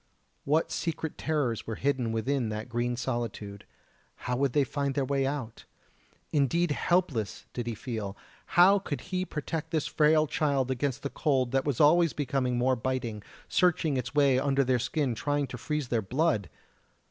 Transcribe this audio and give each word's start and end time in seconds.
What 0.45 0.71
secret 0.71 1.15
terrors 1.15 1.67
were 1.67 1.75
hidden 1.75 2.11
within 2.11 2.49
that 2.49 2.67
green 2.69 2.95
solitude? 2.97 3.65
How 4.25 4.35
would 4.35 4.53
they 4.53 4.63
find 4.63 4.95
their 4.95 5.05
way 5.05 5.27
out? 5.27 5.65
Indeed 6.31 6.71
helpless 6.71 7.45
did 7.53 7.67
he 7.67 7.75
feel; 7.75 8.17
how 8.57 8.79
could 8.79 9.01
he 9.13 9.25
protect 9.25 9.69
this 9.69 9.85
frail 9.85 10.25
child 10.25 10.71
against 10.71 11.03
the 11.03 11.11
cold 11.11 11.51
that 11.51 11.65
was 11.65 11.79
always 11.79 12.13
becoming 12.13 12.57
more 12.57 12.75
biting, 12.75 13.21
searching 13.47 13.95
its 13.95 14.15
way 14.15 14.39
under 14.39 14.63
their 14.63 14.79
skin 14.79 15.13
trying 15.13 15.45
to 15.45 15.57
freeze 15.59 15.89
their 15.89 16.01
blood! 16.01 16.49